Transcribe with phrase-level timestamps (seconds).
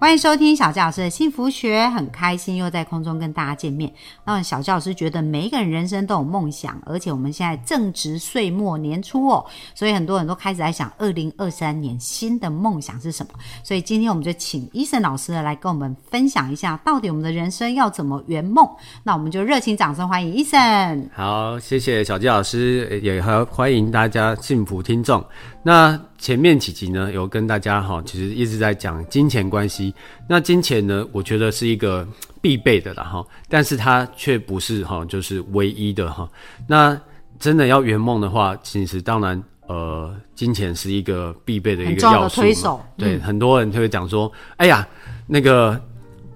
[0.00, 3.92] 欢迎收听小教老师的幸福学，很开心又在空中跟大家见面。
[4.24, 9.44] 那小教老师觉得每一个人人生都有梦想，而且我们现在正值岁末年初哦，
[9.74, 13.32] 所以很多人都开始在想二零二三年新的梦想是什么。
[13.62, 18.66] 所以今天我们就请伊森老师来跟我们分享一下，到底我们的人生要怎么圆梦。
[19.02, 21.10] 那我们就热情掌声欢迎伊森。
[21.12, 25.22] 好，谢谢小纪老师，也和欢迎大家幸福听众。
[25.62, 29.94] 那前面几集呢，有跟大家哈，其实一直在讲金钱关系。
[30.26, 32.06] 那金钱呢，我觉得是一个
[32.40, 36.26] 必备的啦哈，但是它却不是哈，就是唯一的哈。
[36.66, 36.98] 那
[37.38, 42.40] 真的要圆梦的话，其实当然呃，金钱是一个必备的一个要素。
[42.40, 42.80] 推手。
[42.96, 44.88] 对，很多人就会讲说，哎呀，
[45.26, 45.78] 那个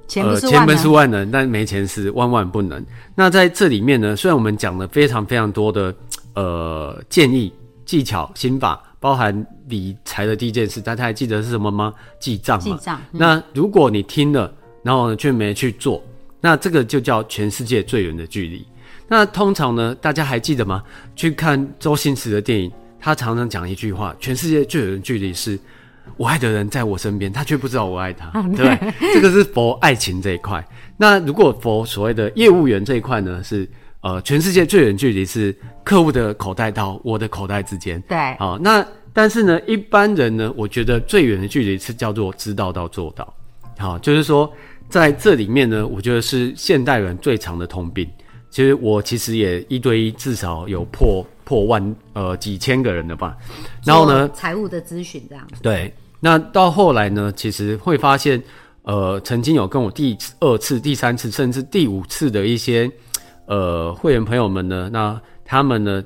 [0.06, 2.84] 钱钱不是万能，但没钱是万万不能。
[3.14, 5.94] 那在这里面呢，虽然我们讲了非常非常多的
[6.34, 7.50] 呃建议、
[7.86, 8.82] 技巧、心法。
[9.04, 11.92] 包含理财的第一件事，大家还记得是什么吗？
[12.18, 12.64] 记账嘛。
[12.64, 12.98] 记账。
[13.12, 14.50] 那如果你听了，
[14.82, 16.02] 然后呢却没去做，
[16.40, 18.66] 那这个就叫全世界最远的距离。
[19.06, 20.82] 那通常呢，大家还记得吗？
[21.14, 25.58] 去看周星驰的电影，他常常讲一句话：全世界最远的距离是
[26.16, 28.92] 我爱的人在我身边，他却不知道我爱他，对不对？
[29.12, 30.66] 这个是佛爱情这一块。
[30.96, 33.68] 那如果佛所谓的业务员这一块呢，是
[34.04, 35.52] 呃，全世界最远距离是
[35.82, 38.00] 客户的口袋到我的口袋之间。
[38.08, 38.36] 对。
[38.38, 38.86] 好，那。
[39.16, 43.32] 但是呢，一般人呢，我觉得最远的距离是叫做知道到做到，
[43.78, 44.52] 好，就是说
[44.88, 48.10] 在这里面呢，我觉得是现代人最长的通病。
[48.50, 53.36] 其实我其实也一对一至少有破破万呃几千个人的吧。
[53.84, 55.62] 然后呢，财务的咨询这样子。
[55.62, 58.42] 对，那到后来呢，其实会发现，
[58.82, 62.90] 呃，曾经有跟我第二次、第三次，甚至第五次的一些
[63.46, 66.02] 呃会员朋友们呢，那他们呢。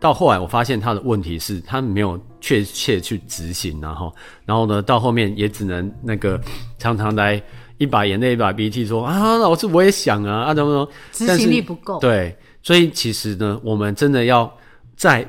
[0.00, 4.12] 到后来，我发现他的问题是，他没有确切去执行，然后，
[4.44, 6.40] 然后呢，到后面也只能那个
[6.76, 7.40] 常常来
[7.78, 12.00] 一把眼泪一把鼻涕说啊，老师我也想啊，啊怎么怎么，执行力不够。
[12.00, 14.52] 对，所以其实呢，我们真的要
[14.96, 15.24] 在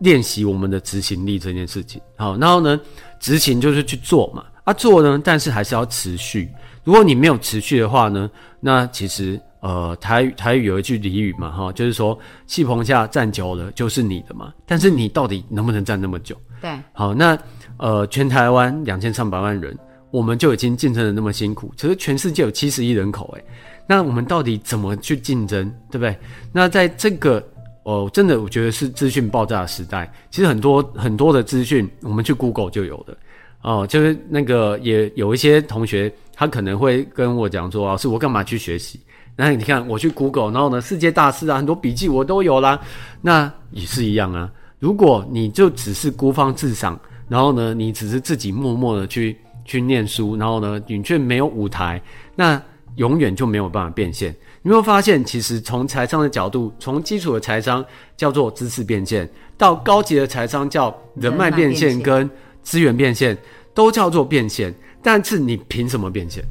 [0.00, 2.02] 练习我们的执行力这件事情。
[2.16, 2.80] 好，然后呢，
[3.20, 6.50] 执行就是去做嘛，啊做呢，但是还是要持续。
[6.82, 8.28] 如果你没有持续的话呢，
[8.58, 9.40] 那其实。
[9.60, 14.52] 呃，台语台语有一句俚语嘛，哈，就是说气棚下站久了就是你的嘛。
[14.66, 16.36] 但是你到底能不能站那么久？
[16.60, 17.36] 对，好，那
[17.78, 19.76] 呃，全台湾两千三百万人，
[20.10, 21.72] 我们就已经竞争的那么辛苦。
[21.76, 23.44] 其实全世界有七十亿人口，诶，
[23.88, 26.16] 那我们到底怎么去竞争，对不对？
[26.52, 27.42] 那在这个
[27.82, 33.16] 哦，真的我觉得是资讯爆炸的时代，其实很多很多的资讯，我们去 Google 就有的
[33.62, 33.86] 哦。
[33.86, 39.00] 就是那个也有一些同学，他可能会跟我讲说，老师，我干嘛去学习？
[39.34, 42.78] 那你看，我去 Google，然后呢，世界大事啊，很多笔记我都有啦。
[43.22, 44.50] 那也是一样啊。
[44.78, 46.98] 如果你就只是孤芳自赏，
[47.28, 52.00] 然后呢，你只是自己默默的去去念书，然后呢，你却没有舞台，
[52.34, 52.60] 那
[52.96, 54.34] 永远就没有办法变现。
[54.62, 57.84] 你会发现，其实从财商的角度，从基础的财商
[58.16, 62.28] 叫做知识变现，到高级的财商叫人脉变现跟
[62.62, 63.36] 资源变现，
[63.72, 64.74] 都叫做变现。
[65.06, 66.42] 但是你凭什么变现？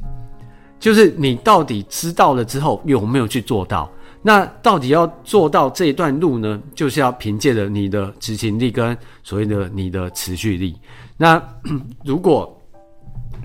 [0.80, 3.86] 就是你到底知道了之后有没有去做到？
[4.22, 6.58] 那到底要做到这一段路呢？
[6.74, 10.74] 就是要凭借着你的执行力跟所谓的你的持续力。
[11.18, 11.42] 那
[12.02, 12.50] 如果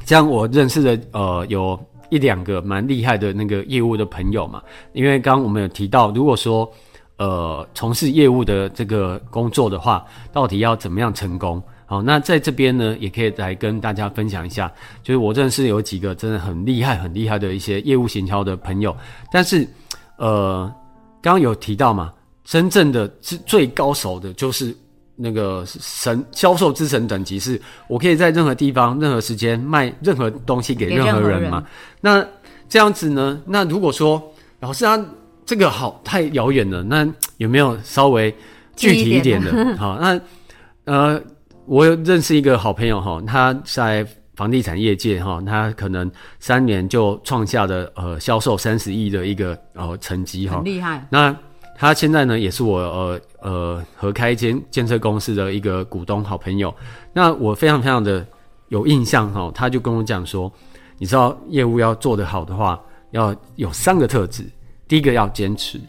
[0.05, 1.77] 像我认识的呃有
[2.09, 6.71] 一两个蛮厉害的那个业务的朋友嘛，因为刚刚我们有提到，如果说
[7.17, 11.61] 呃从事业务的这个工作的话，到底要怎么样成功？
[11.91, 14.71] 好，那在这边呢，也可以来跟大家分享一下，
[15.03, 18.95] 就是我认识有几个真的很厉害、很厉害的一些业务行销的朋友，
[19.29, 19.67] 但是，
[20.15, 20.73] 呃，
[21.21, 22.13] 刚刚有提到嘛，
[22.45, 24.73] 真正的是最高手的，就是
[25.17, 31.61] 那个神销售之神等级，是我可以在任何地方、任何时间卖任何东西给任何人嘛？
[31.99, 32.25] 那
[32.69, 33.37] 这样子呢？
[33.45, 34.97] 那如果说老师啊，
[35.45, 37.05] 这个好太遥远了，那
[37.35, 38.33] 有没有稍微
[38.77, 39.51] 具体一点的？
[39.75, 40.17] 好，那
[40.85, 41.21] 呃。
[41.65, 44.05] 我有认识一个好朋友哈，他在
[44.35, 46.09] 房地产业界哈，他可能
[46.39, 51.05] 三年就创下的呃销售三十亿的一个呃成绩哈，很厉害。
[51.09, 51.35] 那
[51.77, 56.73] 他现在呢也是我呃呃合开一间建设公司的一个股东好朋友。
[57.13, 58.25] 那我非常非常的
[58.69, 60.51] 有印象哈，他就跟我讲说，
[60.97, 62.79] 你知道业务要做得好的话，
[63.11, 64.45] 要有三个特质，
[64.87, 65.79] 第一个要坚持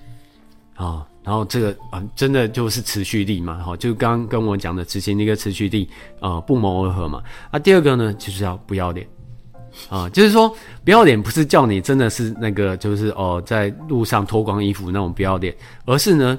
[0.75, 5.89] 啊，然后这个啊、真的就是持续力嘛，哈，就刚刚跟我讲的执行力跟持续力，
[6.21, 7.23] 呃，不谋而合嘛。
[7.51, 9.07] 啊，第二个呢，就是要不要脸。
[9.89, 10.55] 啊，就是说
[10.85, 15.55] 不要脸，不是叫你真的是那个，就是哦，在路上脱光衣服那种不要脸，
[15.87, 16.39] 而是呢，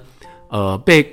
[0.50, 1.03] 呃，被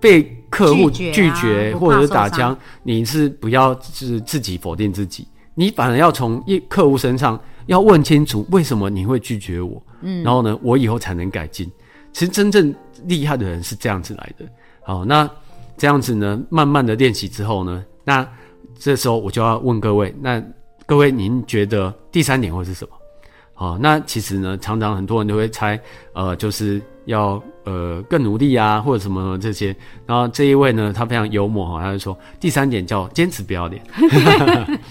[0.00, 11.70] 被客户拒绝或者是打枪，你是不要是自己否定自己，你反而要从一客户身上要问清楚为什么你会拒绝我，嗯，然后呢，我以后才能改进。
[12.12, 12.74] 其实真正
[13.04, 14.44] 厉害的人是这样子来的。
[14.82, 15.28] 好，那
[15.76, 18.26] 这样子呢，慢慢的练习之后呢，那
[18.78, 20.42] 这时候我就要问各位，那
[20.86, 22.94] 各位您觉得第三点会是什么？
[23.54, 25.78] 好，那其实呢，常常很多人都会猜，
[26.12, 29.74] 呃，就是要呃更努力啊，或者什么这些。
[30.06, 33.82] 然后这一位呢，他非常幽默哈，他就说第三点叫坚持不要脸，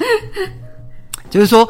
[1.32, 1.68] 就是说，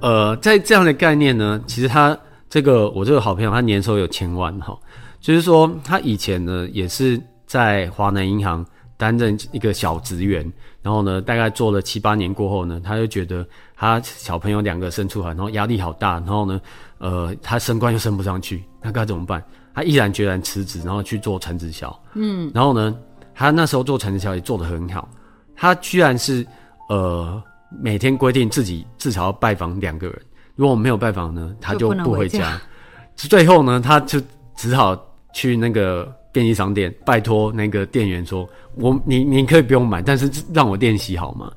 [0.00, 2.18] 呃，在这样的概念呢，其实他
[2.48, 4.78] 这个我这个好朋友，他年收有千万哈，
[5.20, 8.64] 就是说他以前呢也是在华南银行
[8.96, 10.50] 担任一个小职员，
[10.82, 13.46] 然后呢，大概做了七八年过后呢，他就觉得
[13.76, 16.60] 他小朋友两个生出来，然后压力好大，然后呢，
[16.98, 19.42] 呃，他升官又升不上去，那该怎么办？
[19.74, 22.02] 他毅然决然辞职，然后去做传直销。
[22.14, 22.96] 嗯，然后呢，
[23.34, 25.08] 他那时候做传直销也做得很好，
[25.54, 26.44] 他居然是
[26.88, 27.40] 呃
[27.80, 30.20] 每天规定自己至少要拜访两个人，
[30.58, 32.60] 如果没有拜访呢，他就就不回家。
[33.14, 34.20] 最后呢，他就
[34.56, 35.00] 只好
[35.32, 41.52] 去那个便利商店，拜托那个店员说：“我你你可以不用买，但是让我练习好吗？”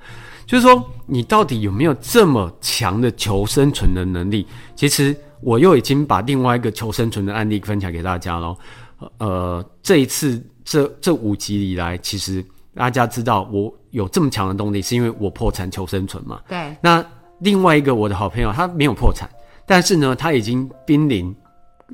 [0.46, 4.46] 就是说，你到底有没有这么强的求生存的能力？
[4.76, 8.56] 其实我又已经把另外一个求生存的案例分享给大家了。
[9.18, 12.46] 呃，这一次这这五集以来，其实
[12.76, 16.40] 大家知道我有这么强的动力，是因为我破产求生存嘛。
[16.48, 17.04] 对，那
[17.42, 19.30] 另外一个我的好朋友，他没有破产，
[19.66, 21.36] 但是呢，他已经濒临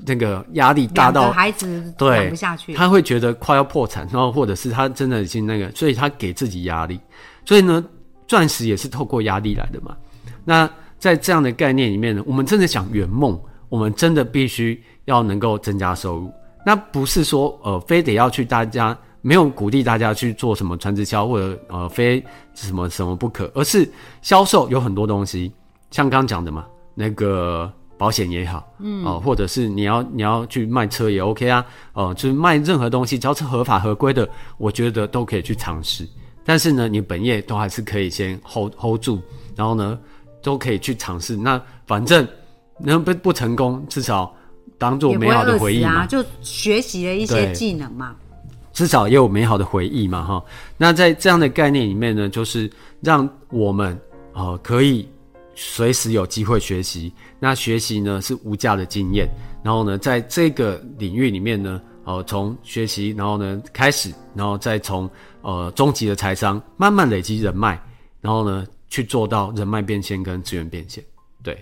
[0.06, 7.00] 那个压力大到孩子对养不下去，他会觉得快要破产，然后或者是他真的已经那个，所以他给自己压力。
[7.46, 7.84] 所以呢，
[8.28, 9.96] 钻石也是透过压力来的嘛。
[10.44, 13.40] 那在这样的概念里面呢，我们真的想圆梦，
[13.70, 16.32] 我们真的必须要能够增加收入。
[16.66, 23.85] 那不是说呃，非得要去大家没有鼓励大家去做什么传直销或者呃非什么什么不可，而是
[24.21, 25.51] 销售有很多东西，
[25.91, 26.65] 像刚刚讲的嘛，
[26.95, 34.25] 那个保险也好，嗯，哦、或者是你要你要去卖车也 OK 啊，哦、就是卖任何东西，只要是合法合规的，
[34.57, 36.07] 我觉得都可以去尝试。
[36.45, 39.19] 但是呢，你本业都还是可以先 hold hold 住，
[39.57, 40.00] 然后呢，
[40.41, 41.35] 都可以去尝试。
[41.35, 42.25] 那反正
[42.79, 44.33] 能不不成功，至少
[44.77, 48.15] 当做美好的回忆嘛，就学习了一些技能嘛。
[48.77, 50.45] 至少也有美好的回忆嘛，哈。
[50.77, 52.69] 那在这样的概念里面呢，就是
[53.01, 54.00] 让我们
[54.33, 55.09] 呃可以
[55.56, 57.12] 随时有机会学习。
[57.39, 59.27] 那学习呢是无价的经验，
[59.63, 65.09] 然后呢，在这个领域里面呢，呃，从学习，然后呢开始，然后再从
[65.41, 67.81] 呃终极的财商慢慢累积人脉，
[68.21, 71.03] 然后呢去做到人脉变现跟资源变现。
[71.44, 71.57] 对，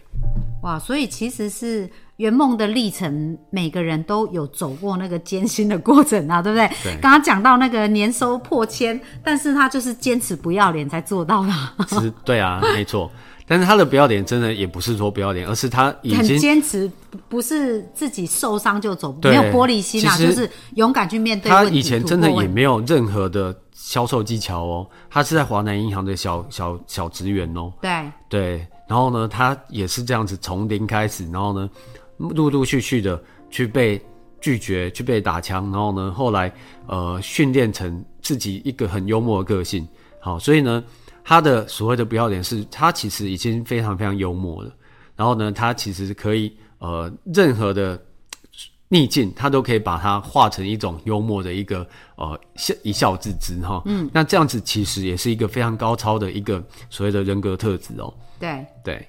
[0.64, 6.68] 哇，所以其实是圆梦的历程，每个人都有走过那个艰辛的过程啊，对不对？
[6.84, 11.52] 对刚刚讲到那个年收破千，但是他就是坚持不要脸才做到的，
[11.88, 13.12] 是，对啊， 没错。
[13.48, 21.64] 但是他的不要脸真的也不是说不要脸，而是他已很经坚持，不不是自己受伤就走，对没有玻璃心啊，就是勇敢去面对他。
[21.66, 31.70] 以前真的也没有任何的销售技巧哦，他是在华南银行的小小小职员哦，对对，然后呢，他也是这样子从零开始，然后呢，
[32.18, 34.02] 陆陆续续的去被
[34.40, 36.54] 拒绝，去被打枪，然后呢，后来
[36.88, 39.88] 呃训练成自己一个很幽默的个性，
[40.20, 40.84] 好，所以呢，
[41.24, 44.72] 他的所谓的不要脸是，他其实已经非常非常幽默了，
[45.16, 48.00] 然后呢，他其实可以呃任何的
[48.88, 51.86] 逆境，他都可以把它化成一种幽默的一个
[52.18, 53.82] 呃笑一笑置之哈。
[53.86, 58.14] 嗯，那这样子其实也是一个非常高超的一个所谓的人格特质哦。
[58.40, 58.64] 对。
[58.84, 59.08] 对，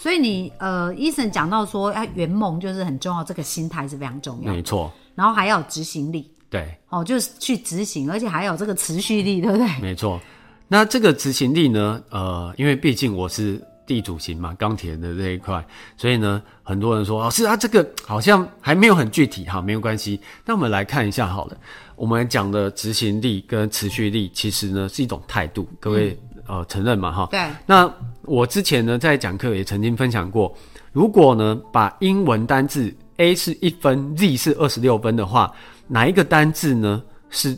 [0.00, 9.66] 所以你呃，医生讲到说，要圆梦就是很重要，这个心态是非常重要，没错，然后还要有执行力对，哦，就是去执行，而且还有这个持续力，对不对？
[9.82, 10.20] 没错。
[10.68, 12.00] 那这个执行力呢？
[12.10, 20.20] 呃，因为毕竟我是地主型嘛，钢铁的这一块，所以呢，很多人说老师啊，这个好像还没有很具体哈，没有关系。
[20.44, 21.56] 那我们来看一下好了，
[21.96, 27.28] 我们讲的执行力跟持续力，其实呢是一种态度，各位、呃承认嘛哈？
[27.30, 27.88] 对，那
[28.22, 30.52] 我之前呢在讲课也曾经分享过，
[30.92, 35.52] 如果呢把英文单字 A 是一分，Z 是二十六分的话，
[35.86, 37.56] 哪一个单字呢是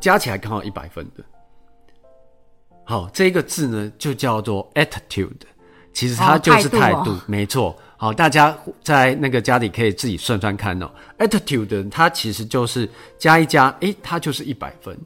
[0.00, 1.22] 加起来刚好一百分的？
[2.84, 5.30] 好，这个字呢就叫做 attitude，
[5.92, 7.76] 其实它就是哦态度哦态度，没错。
[7.96, 10.90] 好，大家在那个家里可以自己算算看哦。
[11.18, 14.98] attitude 它其实就是加一加，诶，它就是一百分。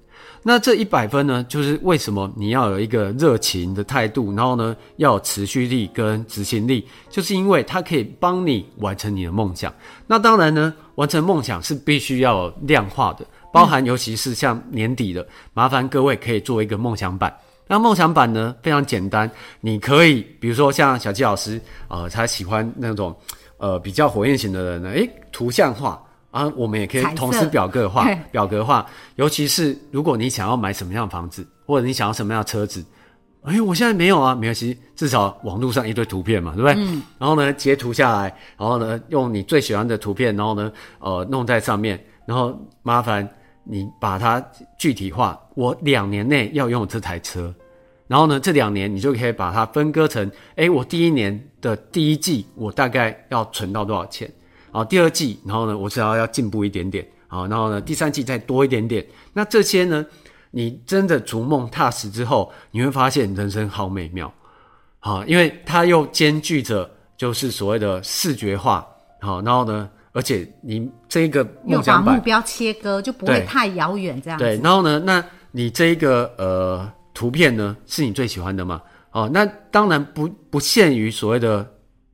[0.42, 9.72] 那这一百分呢，就是为什么你要有一个热情的态度，然后呢要有持续力跟执行力，就是因为它可以帮你完成你的梦想。
[10.06, 17.34] 那当然呢，完成梦想是必须要有量化的，包含尤其是像年底的，麻烦各位可以做一个梦想版。
[17.66, 19.30] 那梦想版呢非常简单，
[19.62, 23.16] 你可以比如说像小纪老师，呃，他喜欢那种
[23.56, 25.98] 呃比较火焰型的人呢，诶，图像化
[26.34, 28.84] 啊，我们也可以同时表格化，表格化。
[29.14, 32.84] 尤其是如果你想要买什么样的房子，或者你想要什么样的车子，
[33.44, 36.74] 哎，我现在没有啊，没关系，至少网络上一堆图片嘛，对不对？
[36.76, 37.00] 嗯。
[37.20, 43.28] 然后呢，截图下来，然后呢，用你最喜欢的图片，然后呢，呃，弄在上面，然后麻烦
[43.62, 44.44] 你把它
[44.76, 45.40] 具体化。
[45.54, 47.54] 我两年内要拥有这台车，
[48.08, 54.28] 然后呢，这两年你就可以把它分割成，哎，我第一年的第一季，我大概要存到多少钱？
[54.74, 59.06] 啊，第二季，然后呢，我只要要进步一点点，好，然后呢，第三季再多一点点。
[59.32, 60.04] 那这些呢，
[60.50, 64.34] 你真的逐梦踏实之后，你会发现人生好美妙，
[64.98, 68.84] 好，因为它又兼具着就是所谓的视觉化，
[69.20, 74.62] 好，然后呢，而且你这个又把梦想版目标切割，就不会太遥远这样对，子。
[74.64, 78.82] 然后呢，那你这一个呃图片呢，是你最喜欢的吗？
[79.12, 81.64] 哦，那当然不不限于所谓的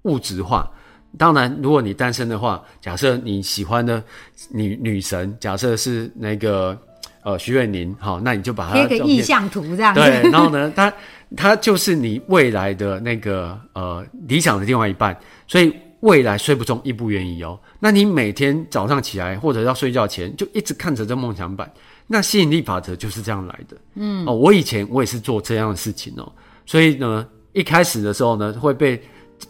[0.03, 0.71] 物质化。
[1.19, 4.03] 当然，如果你单身的话，假设你喜欢的
[4.49, 6.79] 女女神，假设是那个
[7.23, 10.01] 呃徐慧宁，好、那你就把她贴个意向图这样子。
[10.01, 10.93] 对，然后呢，她
[11.37, 17.59] 她就是你未来的那个呃理想的另外一半，所以未来虽不中，亦不远矣哦。
[17.81, 21.69] 那你每天早上起来或者要睡觉前，就一直看着这梦想版，
[22.07, 23.77] 那吸引力法则就是这样来的。
[23.97, 26.33] 嗯，哦，我以前我也是做这样的事情哦，
[26.65, 29.03] 所以呢，一开始的时候呢，会被。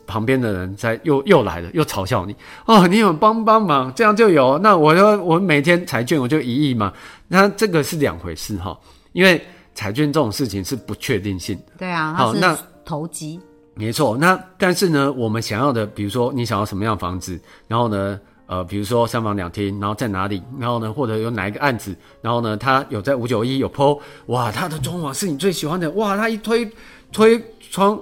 [0.07, 2.35] 旁边的人在又又来了，又嘲笑你
[2.67, 4.59] 哦，你有帮帮忙，这样就有。
[4.59, 6.93] 那我说我每天彩券我就一亿嘛，
[7.29, 8.79] 那这个是两回事哈，
[9.13, 9.41] 因为
[9.75, 11.73] 彩券这种事情是不确定性的。
[11.79, 13.41] 对啊，好那投机。
[13.75, 26.71] 没错，那但是呢，我们想要的，比如说你想要什么样的房子，然后呢，呃，比如说三房两厅，然后在哪里，然后呢，或者有哪一个案子，然后呢，他有在五九一有 PO，哇，他的装潢是你最喜欢的，哇，他一推
[27.11, 27.99] 推窗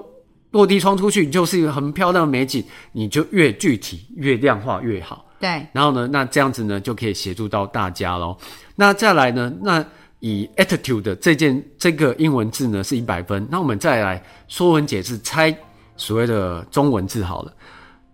[0.51, 5.25] 落地窗出去就是一个很漂亮的美景，你就越具体越量化越好。
[5.41, 8.37] 对，然后呢，那这样子呢就可以协助到大家喽。
[8.75, 9.85] 那再来呢，那
[10.21, 15.57] 以 attitude 的这件这个英文字呢是一百分，那我们再来说文解字猜
[15.97, 17.53] 所谓的中文字好了。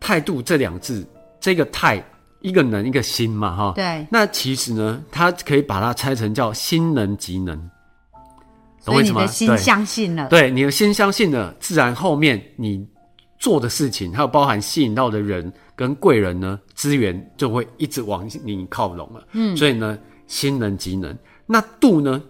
[0.01, 1.07] 态度这两字，
[1.41, 2.05] 这个态
[2.41, 3.73] 一个能一个心嘛哈。
[3.75, 4.07] 对。
[4.11, 7.71] 那其实呢，它可以把它拆成叫心能即能，
[8.85, 9.27] 懂我意思吗？
[9.27, 10.29] 所以你的心相信了。
[10.29, 12.87] 对，你的心相信了，自然后面你
[13.39, 19.27] 做的事情，还有包含吸引到的人跟贵人呢，资源就会一直往你靠拢了。
[19.33, 21.17] 嗯，所以呢，心能即能。
[21.47, 22.23] 那度呢，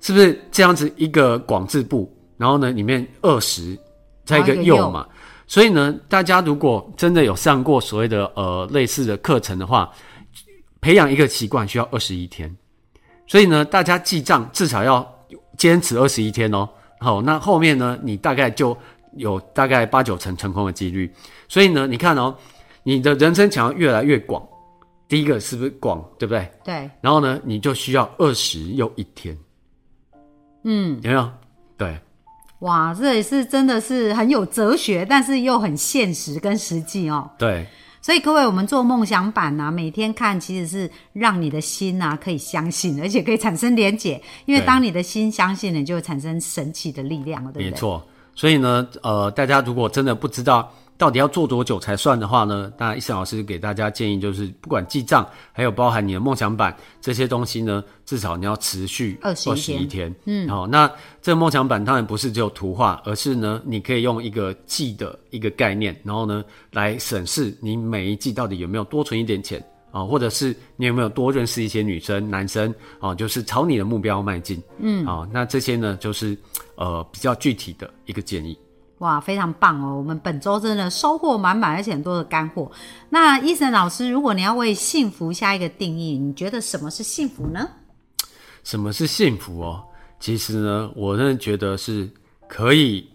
[0.00, 3.78] 是不是这样子一个广字部，然后呢里面二十，
[4.24, 5.06] 再一个又嘛？
[5.46, 9.90] 所以呢，大家如果真的有上过所谓的呃类似的课程的话，
[10.80, 12.54] 培养一个习惯需要二十一天。
[13.26, 15.08] 所以呢，大家记账至少要
[15.60, 16.66] 坚持二十一天哦。
[16.98, 18.74] 好，那后面呢，你大概就
[19.16, 21.12] 有大概八九成成功的几率。
[21.48, 22.34] 所以呢，你看哦，
[22.82, 24.42] 你的人生想要越来越广，
[25.06, 26.50] 第一个是不是广，对不对？
[26.64, 29.36] 对，然后呢，你就需要二十又一天，
[30.64, 31.30] 嗯，有没有？
[31.76, 31.98] 对，
[32.60, 37.30] 哇，这也是真的是很有哲学，但是又很现实跟实际哦。
[37.38, 37.66] 对，
[38.02, 44.20] 所以各位，我们做梦想版啊，每天看其实是让你的心啊可以相信，而且可以产生连结。
[44.46, 47.70] 因为当你的心相信了，就会产生神奇的力量了，对不对？
[47.70, 48.02] 没错。
[48.34, 60.14] 所以呢，呃，大家如果真的不知道到底要做多久才算的话呢，那医生老师给大家建议就是，不管记账，还有包含你的梦想版这些东西呢，至少你要持续21十一天。
[60.26, 60.86] 嗯，好、那
[61.22, 69.64] 这个梦想版当然不是只有图画，而是呢，你可以用一个记的一个概念，然后呢，来审视你每一季到底有没有多存一点钱。
[69.92, 73.12] 啊，或者是你有没有多认识一些女生、男生啊？
[73.12, 76.36] 就是朝你的目标迈进，嗯，啊，那这些呢，就是
[76.76, 78.56] 呃比较具体的一个建议。
[79.00, 79.96] 哇，非常棒哦！
[79.96, 82.70] 我们本周真的收获满满，而且很多的干货。
[83.08, 87.66] 那医生老师，如果你要为幸福下一个定义，你觉得什么是幸福呢？
[88.62, 89.82] 什么是幸福哦？
[90.18, 92.10] 其实呢，我真的觉得是
[92.46, 93.08] 可以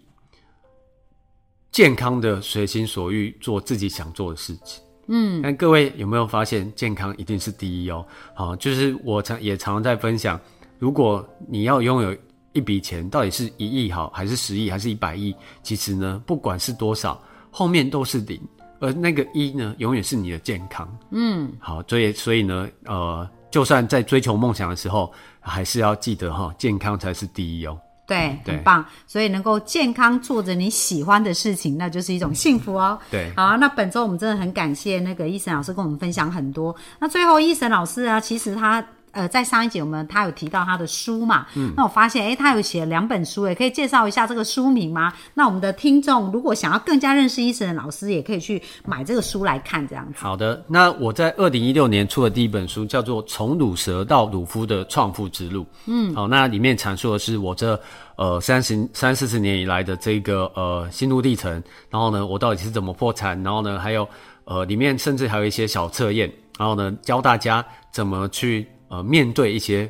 [1.72, 4.84] 健康的随心所欲做自己想做的事情。
[5.08, 8.04] 嗯，但各位有没有发现，健康一定是第一哦？
[8.34, 10.40] 好，就是我常也常常在分享，
[10.80, 12.18] 如果你要拥有
[12.56, 17.22] 一笔钱到底是一亿好，还是十亿，还是一百亿，其实呢，不管是多少，
[17.52, 18.40] 后面都是零，
[18.80, 20.88] 而那个一呢，永远是你的健康。
[21.12, 27.78] 嗯，好，所以所以呢，呃，就算在追求梦想的时候，还是要记得哈，健康才是第一哦。
[28.08, 28.86] 对，对很棒。
[29.06, 32.98] 所以能够健康做着你喜欢的事情，那就是一种幸福哦。
[33.12, 36.74] 对好啊，那本周我们真的很感谢那个医生老师跟我们分享很多。
[37.00, 38.82] 那最后，医生老师啊，其实他。
[39.16, 45.14] 呃，在上一节我们他有提到他的书嘛，嗯，那我发现，哎，他有写了两本书，也可以介绍一下这个书名吗？
[45.34, 50.20] 那我们的听众如果想要更加认识医生的老师，也可以去买这个书来看，这样子。
[50.20, 55.64] 好的，那我在二零一六年出的第一本书叫做《从乳蛇到乳夫的创富之路》。
[55.86, 57.80] 嗯，好，那里面阐述的是我这
[58.18, 64.06] 呃三十三四十年以来的这个呃心路历程，然后呢，我到底是怎么破产，然后呢，还有
[64.44, 66.30] 呃里面甚至还有一些小测验，
[66.60, 69.90] 然后呢，教大家怎么去呃面对一些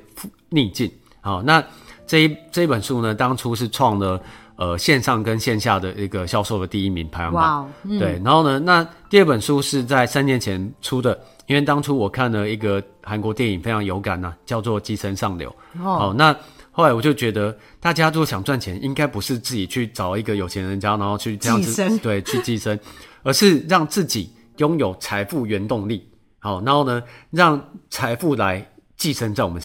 [0.49, 0.91] 逆境。
[1.21, 1.63] 好，那
[2.05, 4.21] 这一这一本书呢，当初是创了
[4.57, 7.71] 呃线上跟线下的一个销售的第一名排行榜。
[7.99, 15.53] 对，然后呢，那第二本书是在三年前出的，因为当初我看了一个韩国电影，非常有感呐、叫做《寄生上流》。
[15.81, 16.35] 好，那
[16.71, 22.77] 后来我就觉得，大家如果想赚钱，应该不是自己去找一个有钱人家，然后去这样子 对去寄生，
[23.23, 26.07] 而是让自己拥有财富原动力。
[26.37, 27.59] 好，然后呢，让
[27.89, 28.63] 财富来
[28.97, 29.61] 寄生在我们